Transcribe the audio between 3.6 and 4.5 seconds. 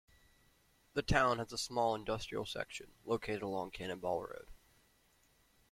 Cannonball Road.